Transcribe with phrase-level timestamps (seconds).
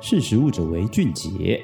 [0.00, 1.60] 识食物者为俊杰。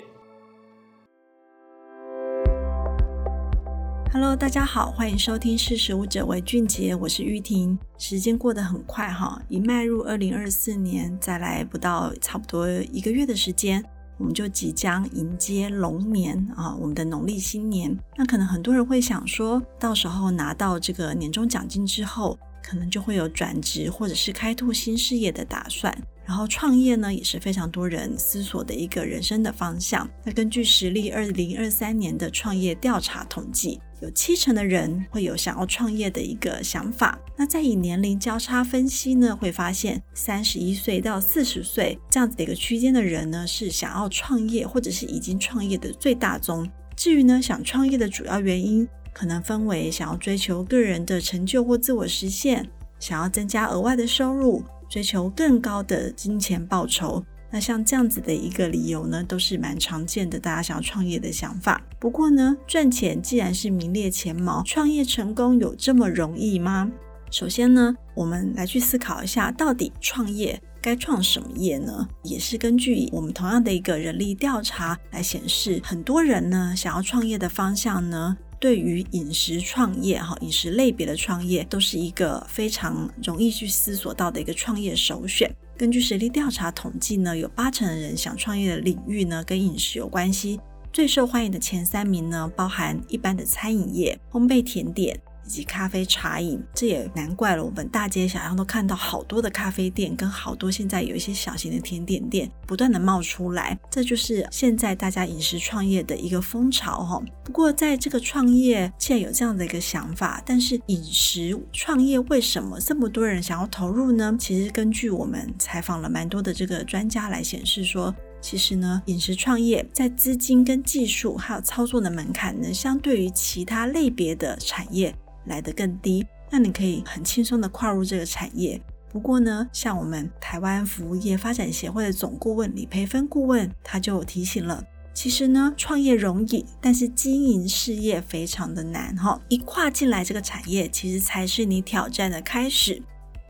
[4.13, 7.79] Hello，大家好，欢迎收听《识食物者为俊杰》，我是玉婷。
[7.97, 13.85] 时间过得很快哈，一迈入二零二四年，再来不到差不多一个月的时间，
[14.19, 17.97] 我们就即将迎接龙年啊，我们的农历新年。
[18.17, 25.97] 那可能很多人会想说，到时候拿到这个年终奖金之后，可能就会有转职或者是开拓新事业的打算。
[26.27, 30.09] 然后创业呢，也是非常多人思索的一个人生的方向。
[30.25, 37.21] 那根据实力二零二三年的创业调查统计，有七成的人会有想要创业的一个想法。
[37.37, 46.67] 那再以年龄交叉分析呢，会发现三十一岁到四十岁这样子的一个区间的人呢，是想要创业或者是已经创业的最大宗。
[46.97, 52.69] 至于呢，想创业的主要原因，可能分为想要追求个人的成就或自我实现，
[52.99, 54.63] 想要增加额外的收入。
[54.87, 61.83] 追求更高的金钱报酬，那像这样子的一个理由呢，都是蛮常见的，大家想要创业的想法。
[61.99, 66.93] 不过呢，赚钱既然是名列前茅，创业成功有这么容易吗？
[67.31, 72.07] 首先呢，我们来去思考一下，到底创业该创什么业呢？
[72.23, 78.37] 也是根据我们同样的一个人力调查来显示，很多人呢想要创业的方向呢。
[78.65, 85.55] 对于饮食创业哈，饮食类别的创业都是一个非常容易去思索到的一个创业首选。
[85.77, 90.59] 根据实力调查统计呢，有八成的人想创业的领域呢跟饮食有关系。
[90.95, 95.21] 最受欢迎的前三名呢，包含一般的餐饮业、烘焙甜点。
[95.47, 97.65] 以及咖啡茶饮，这也难怪了。
[97.65, 103.79] 我们大街小巷都看到好多的咖啡店，跟好多现在有一些小型的甜点店不断的冒出来。
[103.91, 107.23] 这就是现在大家饮食创业的一个风潮哈。
[107.45, 114.35] 不过，在这个创业既然有这样的一个想法，但是饮食创业为什么这么多人想要投入呢？
[114.39, 125.15] 其实根据我们采访了蛮多的这个专家来显示说，其实呢，饮食创业在资金跟技术还有操作的门槛呢，相对于其他类别的产业。
[125.47, 128.81] 来得更低，那你可以很轻松的跨入这个产业。
[129.13, 134.85] 不过呢，像我们台湾服务业发展协会的总顾问李培芬顾问，他就提醒了，
[135.15, 139.41] 其实呢，创业容易，但是经营事业非常的难哈。
[139.49, 143.01] 一跨进来这个产业，其实才是你挑战的开始。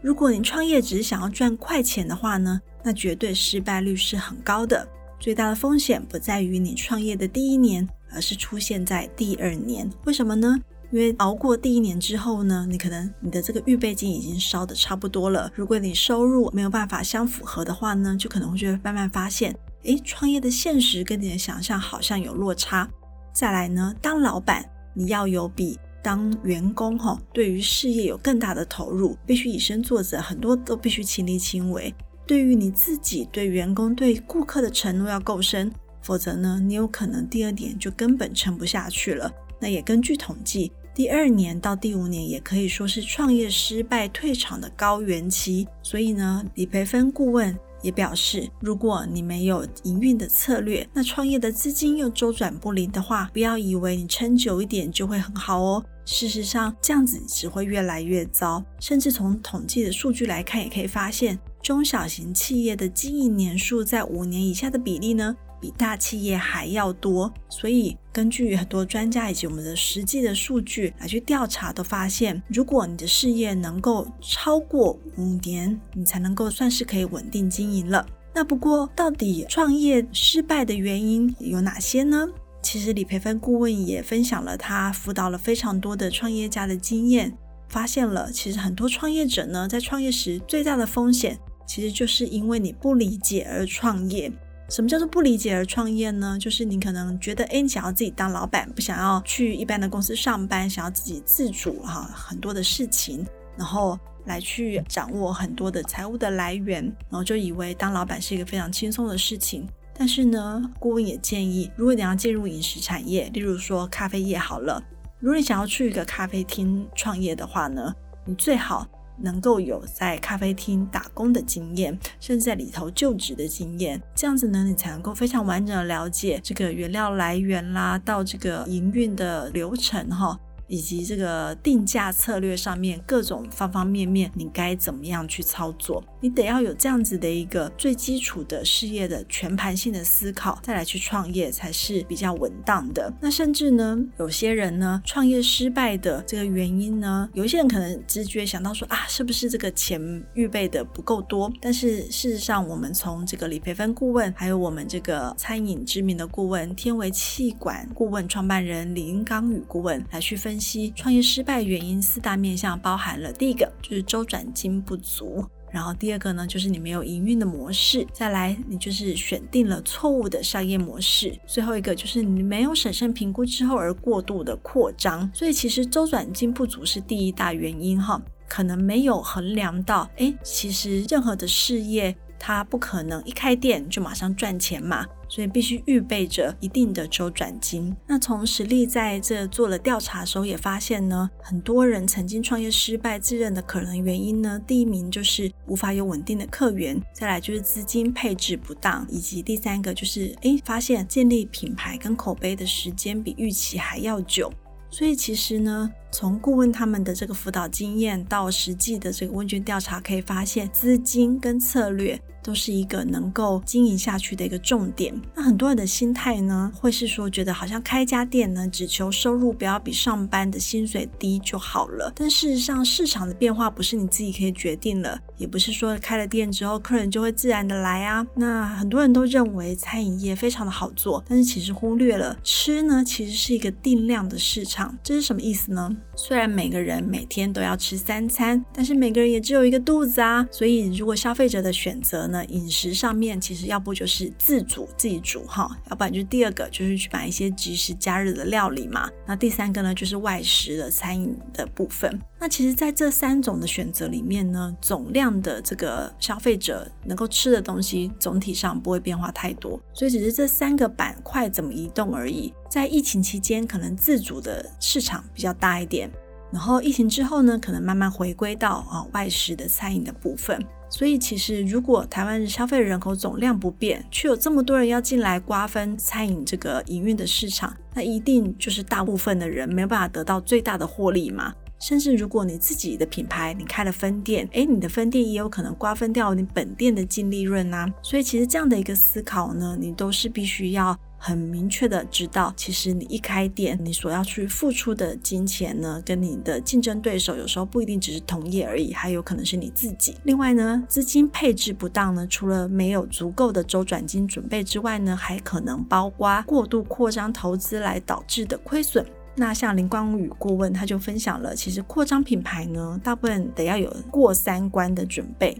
[0.03, 4.87] 如果你创业只是想要赚快钱的话呢，那绝对失败率是很高的。
[5.19, 9.88] 最大的风险不在于你创业的第一年，而是出现在第二年。
[10.04, 10.60] 为什么呢？
[10.94, 15.50] 因为熬过第一年之后呢，你可能你的这个预备金已经烧得差不多了。
[15.53, 19.53] 如果你收入没有办法相符合的话呢，就可能会觉得慢慢发现，
[19.83, 22.88] 诶，创业的现实跟你的想象好像有落差。
[23.33, 31.93] 再来呢，当老板你要有比当员工哈，对于事业有更大的投入，必须以身作则，很多都必须亲力亲为。
[32.25, 35.72] 对于你自己、对员工、对顾客的承诺要够深，
[36.03, 39.28] 否则呢，你有可能第二年就根本撑不下去了。
[39.59, 40.71] 那也根据统计。
[40.94, 55.84] 第二年到第五年也可以说是创业失败退场的高原期，所以呢，李培芬顾问也表示，如果你没有营运的策略，那创业的资金又周转不灵的话，不要以为你撑久一点就会很好哦。
[56.04, 58.65] 事实上，这样子只会越来越糟。
[58.78, 78.06] 甚至从统计的数据来看，也可以发现，中小型企业的经营年数在五年以下的比例呢，比大企业还要多，所以根据很多专家以及我们的实际的数据来去调查，都发现，如果你的事业能够超过五年，你才能够算是可以稳定经营了。
[78.34, 82.28] 那不过，到底创业失败的原因有哪些呢？
[82.60, 87.34] 其实李培芬顾问也分享了他辅导了非常多的创业家的经验，
[87.70, 94.30] 发现了其实很多创业者呢，在创业时最大的风险，其实就是因为你不理解而创业。
[94.70, 96.38] 什么叫做不理解而创业呢？
[96.41, 103.24] 就是你可能觉得，哎，你想要自己当老板，不想要去一般的公司上班，想要自己自主哈，很多的事情，
[103.56, 109.68] 然后来去掌握很多的财务的来源，然后就以为当老板是一个非常轻松的事情。
[109.97, 114.83] 但是呢，顾问也建议，如果你要进入饮食产业，例如说咖啡业好了，
[115.21, 117.94] 如果你想要去一个咖啡厅创业的话呢，
[118.24, 118.89] 你最好。
[119.19, 136.03] 能够有在咖啡厅打工的经验，甚至在里头就职的经验，这样子呢，你才能够非常完整的了解这个原料来源啦，到这个营运的流程哈，以及这个定价策略上面各种方方面面，你该怎么样去操作？
[136.21, 143.13] 你得要有这样子的一个最基础的事业的全盘性的思考，再来去创业才是比较稳当的。
[143.21, 150.01] 那甚至呢，有些人呢，创业失败的这个原因呢，有一些人可能直觉想到说啊，是不是这个钱
[150.33, 151.53] 预备的不够多？
[151.61, 160.53] 但是事实上，我们从这个李培芬顾问，还有我们这个餐饮知名的顾问天为气管顾问创办人李英刚与顾问来去分。
[160.54, 182.16] 分析创业失败原因四大面向，包含了第一个就是周转金不足，然后第二个呢就是你没有营运的模式，再来你就是选定了错误的商业模式，最后一个就是你没有审慎评估之后而过度的扩张，所以其实周转金不足是第一大原因哈，可能没有衡量到，哎，其实任何的事业。
[182.46, 187.96] 他不可能一开店就马上赚钱嘛，所以必须预备着一定的周转金。
[188.06, 204.52] 那从实力在这做了调查的时候也发现呢，很多人曾经创业失败，自认的可能原因呢，第一名就是无法有稳定的客源，再来就是资金配置不当，以及第三个就是诶，发现建立品牌跟口碑的时间比预期还要久。
[204.91, 212.20] 所以其实呢，从顾问他们的这个辅导经验到实际的这个问卷调查，可以发现资金跟策略。
[212.44, 215.18] 都是一个能够经营下去的一个重点。
[215.34, 222.12] 那很多人的心态呢，会是说觉得好像开家店呢，只求收入不要比上班的薪水低就好了。
[222.14, 228.26] 但事实上，市场的变化不是你自己可以决定了，也不是说开了店之后客人就会自然的来啊。
[228.36, 234.96] 那很多人都认为餐饮业非常的好做，但是其实忽略了吃呢，其实是一个定量的市场。
[235.02, 235.91] 这是什么意思呢？
[236.16, 240.46] 虽然每个人每天都要吃三餐，但是每个人也只有一个肚子啊。
[240.50, 249.09] 所以如果消费者的选择呢，那饮食上面其实要不就是自煮自己煮哈，要不然就是第二个就是去买一些即时加热的料理嘛。
[249.25, 252.21] 那第三个呢就是外食的餐饮的部分。
[252.41, 262.52] 那其实，在这三种的选择里面呢，总量的这个消费者能够吃的东西总体上不会变化太多，所以只是这三个板块怎么移动而已。
[262.69, 266.11] 在疫情期间，可能自主的市场比较大一点，
[266.54, 270.64] 然后疫情之后呢，可能慢慢回归到啊外食的餐饮的部分。
[270.88, 281.52] 所以，其实如果台湾消费人口总量不变，却有这么多人要进来瓜分餐饮这个营运的市场，那一定就是大部分的人没有办法得到最大的获利嘛。
[281.80, 287.92] 甚至如果你自己的品牌，你开了分店，诶，你的分店也有可能瓜分掉你本店的净利润呐。
[288.00, 290.97] 所以，其实这样的一个思考呢，你都是必须要。
[291.26, 300.18] 很明确的知道，其实你一开店，你所要去付出的金钱呢，跟你的竞争对手有时候不一定只是同业而已，还有可能是你自己。
[300.25, 309.02] 另外呢，资金配置不当呢，除了没有足够的周转金准备之外呢，还可能包括过度扩张投资来导致的亏损。
[309.35, 315.56] 那像林光宇顾问他就分享了，其实扩张品牌呢，大部分得要有过三关的准备。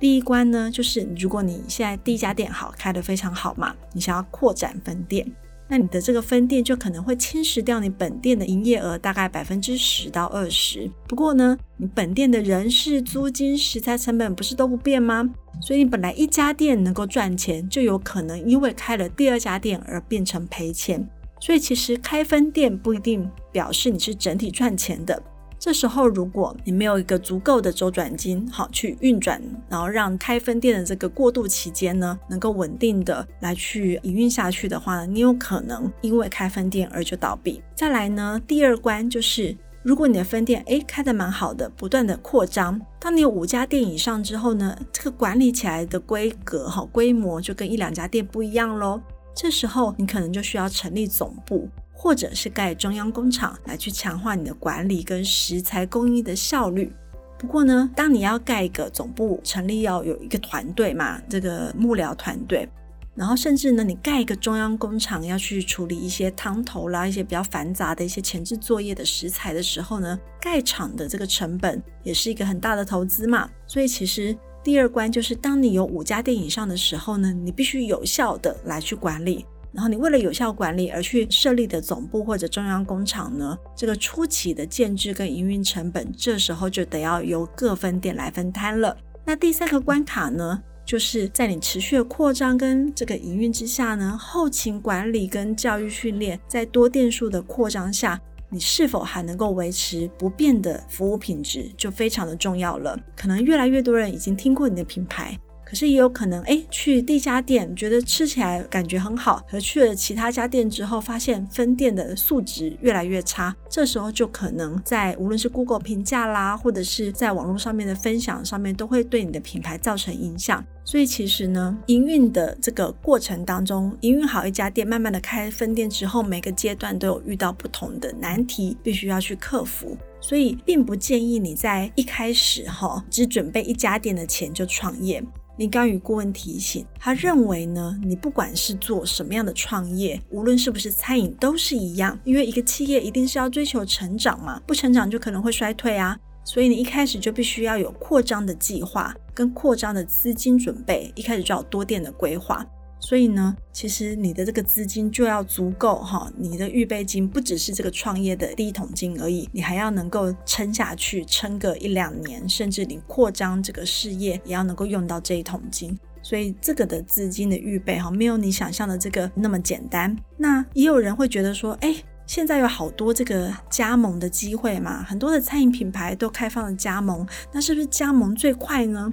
[0.00, 5.26] 第一关呢，就是如果你现在第一家店好开得非常好嘛，你想要扩展分店，
[5.66, 10.88] 那你的这个分店就可能会侵蚀掉你本店的营业额，大概百分之十到二十。
[11.08, 15.28] 不过呢，你本店的人事、租金、食材成本不是都不变吗？
[15.60, 21.04] 所以你本来一家店能够赚钱，就有可能因为开了第二家店而变成赔钱。
[21.40, 25.20] 所以其实开分店不一定表示你是整体赚钱的。
[25.58, 37.60] 这时候，如果你没有一个足够的周转金，好去运转，然后让开分店的这个过渡期间呢，能够稳定的来去营运下去的话呢，你有可能因为开分店而就倒闭。
[37.74, 49.00] 再来呢，第二关就是，如果你的分店诶开得蛮好的，不断的扩张，当你有五家店以上之后呢，这个管理起来的规格哈规模就跟一两家店不一样喽。
[49.34, 51.68] 这时候你可能就需要成立总部。
[52.00, 56.92] 或者是盖中央工厂来去强化你的管理跟食材供应的效率。
[57.36, 62.68] 不过呢，当你要盖一个总部，成立要有一个团队嘛，这个幕僚团队，
[63.16, 73.50] 然后甚至呢，你盖一个中央工厂要去处理一些汤头啦，一些比较繁杂的一些前置作业的食材的时候呢，盖厂的这个成本也是一个很大的投资嘛。
[73.66, 79.44] 所以其实第二关就是，当你有五家店以上的时候呢，你必须有效的来去管理。
[79.72, 88.96] 然后你为了有效管理而去设立的总部或者中央工厂呢，这个初期的建制跟营运成本，这时候就得要由各分店来分摊了。
[89.24, 102.98] 那第三个关卡呢，就是在你持续的扩张跟这个营运之下呢，后勤管理跟教育训练，在多店数的扩张下，你是否还能够维持不变的服务品质，就非常的重要了。
[103.14, 105.38] 可能越来越多人已经听过你的品牌。
[105.68, 120.64] 可是也有可能，哎，去第一家店觉得吃起来感觉很好，而去了其他家店之后，发现分店的素质越来越差，这时候就可能在无论是 Google 评价啦，或者是在网络上面的分享上面，都会对你的品牌造成影响。
[120.86, 129.94] 所以其实呢，营运的这个过程当中，营运好一家店，慢慢的开分店之后，每个阶段都有遇到不同的难题，必须要去克服。
[130.18, 135.22] 所以并不建议你在一开始哈，只准备一家店的钱就创业。
[135.58, 152.64] 林刚与顾问提醒，他认为呢，你不管是做什么样的创业，无论是不是餐饮，都是一样，因为一个企业一定是要追求成长嘛，不成长就可能会衰退啊，所以你一开始就必须要有扩张的计划跟扩张的资金准备，一开始就要多店的规划。
[153.00, 165.98] 所以呢，其实你的这个资金就要足够哈，你的预备金不只是这个创业的第一桶金而已，你还要能够撑下去，撑个一两年，甚至你扩张这个事业也要能够用到这一桶金。
[166.20, 170.14] 所以这个的资金的预备哈，没有你想象的这个那么简单。
[170.36, 171.94] 那也有人会觉得说，哎，
[172.26, 179.10] 现在有好多这个加盟的机会嘛，很多的餐饮品牌都开放了加盟，那是不是加盟最快呢？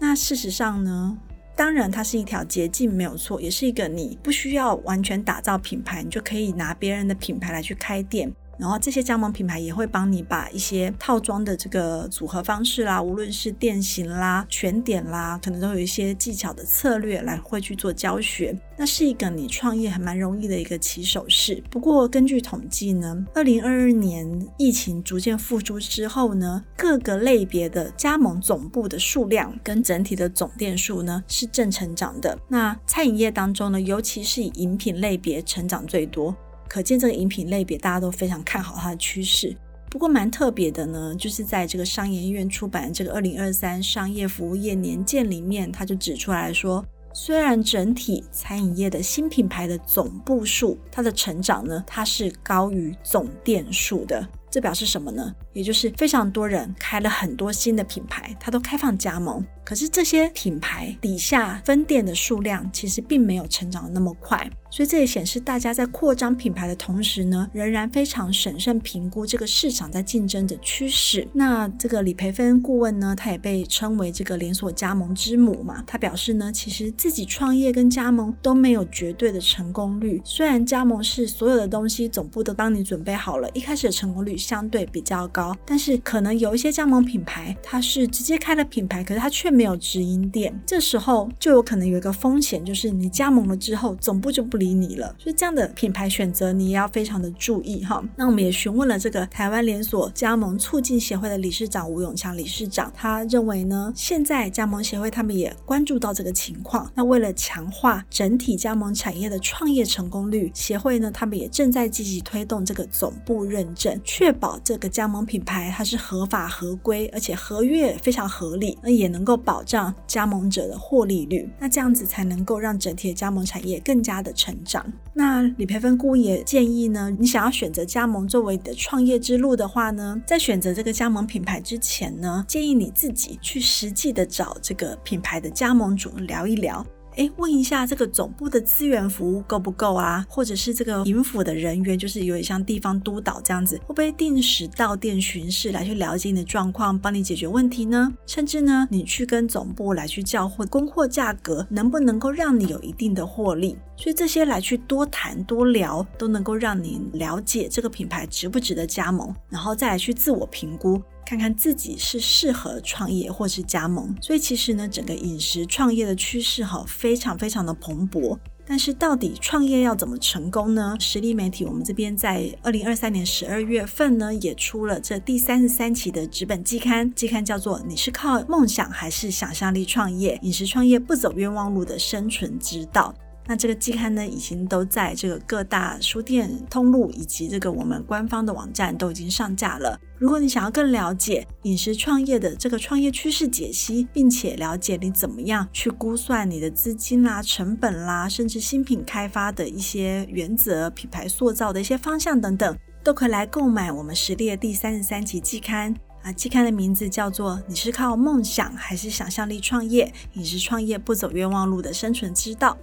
[0.00, 1.16] 那事实上呢？
[1.58, 8.32] 当然，它是一条捷径，没有错，也是一个你不需要完全打造品牌，你就可以拿别人的品牌来去开店。
[8.58, 18.58] 然后这些加盟品牌也会帮你把一些套装的这个组合方式啦，无论是店型啦、选点啦，可能都有一些技巧的策略来会去做教学。
[18.76, 21.62] 那是一个你创业还蛮容易的一个起手式。
[21.70, 32.38] 不过根据统计呢，二零二二年疫情逐渐复苏之后呢，各个类别的加盟总部的数量跟整体的总店数呢是正成长的。
[32.48, 36.36] 那餐饮业当中呢，尤其是以饮品类别成长最多。
[36.68, 39.56] 可见这个饮品类别大家都非常看好它的趋势。
[39.90, 46.84] 不过蛮特别的呢，就是在这个商研院出版的这个二零二三商业服务业年鉴里面，他就指出来说，
[47.14, 54.28] 虽然整体餐饮业的新品牌的总部数，它的成长呢，它是高于总店数的。
[54.50, 55.34] 这表示什么呢？
[55.52, 59.44] 也就是非常多人开了很多新的品牌，它都开放加盟。
[59.68, 71.28] 可是这些品牌底下分店的数量其实并没有成长的那么快，所以这也显示大家在扩张品牌的同时呢，仍然非常审慎评估这个市场在竞争的趋势。
[71.34, 75.84] 那这个李培芬顾问呢，他也被称为这个连锁加盟之母嘛。
[75.86, 80.18] 他表示呢，其实自己创业跟加盟都没有绝对的成功率。
[80.24, 95.12] 虽然加盟是所有的东西总部都帮你准备好了，一开始的成功率相对比较高，但是可能有一些加盟品牌，它是直接开了品牌，可是它却没有直营店，这时候就有可能有一个风险，就是你加盟了之后，总部就不理你了。
[95.18, 98.00] 所以这样的品牌选择，你也要非常的注意哈。
[98.14, 106.88] 那我们也询问了这个台湾连锁加盟促进协会的理事长吴永强理事长，他认为呢，现在加盟协会他们也关注到这个情况。
[106.94, 119.94] 那为了强化整体加盟产业的创业成功率，协会呢，他们也正在积极推动这个总部认证，确保这个加盟品牌它是合法合规，而且合约非常合理，那也能够保障。
[120.06, 124.84] 加盟者的获利率，那这样子才能够让整体的加盟产业更加的成长。
[125.14, 136.84] 那李培芬顾问也建议呢，你想要选择加盟作为你的创业之路的话呢，在选择这个加盟品牌之前呢，建议你自己去实际的找这个品牌的加盟主聊一聊。
[137.18, 140.24] 哎，问一下这个总部的资源服务够不够啊？
[140.28, 148.14] 或者是这个营府的人员，就是有点像地方督导这样子，会不会定时到店巡视来去了解你的状况，帮你解决问题呢？
[148.24, 153.76] 甚至呢，你去跟总部来去交货，供货价格能不能够让你有一定的获利？
[153.96, 161.02] 所以这些来去多谈多聊，都能够让你了解这个品牌值不值得加盟，然后再来去自我评估。
[161.28, 168.38] 看看自己是适合创业或是加盟，所以其实呢，整个饮食创业的趋势哈，非常非常的蓬勃。
[168.64, 170.96] 但是到底创业要怎么成功呢？
[170.98, 180.38] 实力媒体我们这边在二零二三年十二月份呢，也出了这第三十三期的纸本季刊，季刊叫做《你是靠梦想还是想象力创业？
[180.40, 183.14] 饮食创业不走冤枉路的生存之道》。
[183.48, 189.98] 那这个季刊呢，已经都在这个各大书店通路以及这个我们官方的网站都已经上架了。
[190.18, 206.30] 如果你想要更了解饮食创业的这个创业趋势解析，并且了解你怎么样去估算你的资金啦、成本啦，甚至新品开发的一些原则、品牌塑造的一些方向等等，都可以来购买我们实力的第三十三期季刊啊。
[206.32, 210.12] 季刊的名字叫做《你是靠梦想还是想象力创业？
[210.34, 212.76] 饮食创业不走冤枉路的生存之道》。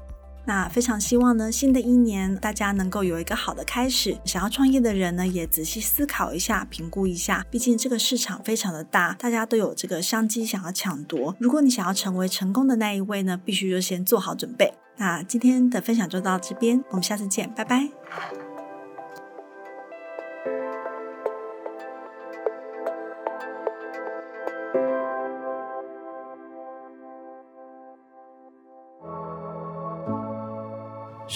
[0.46, 4.18] 那非常希望呢，新的一年大家能够有一个好的开始。
[4.24, 11.36] 想要创业的人呢，也仔细思考一下，评估一下，毕竟这个市场非常的大，大家都有这个商机想要抢夺。
[11.40, 14.74] 如果你想要成为成功的那一位呢，必须就先做好准备。
[14.98, 18.45] 那今天的分享就到这边，我们下次见，拜拜。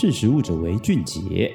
[0.01, 1.53] 识时务者为俊杰。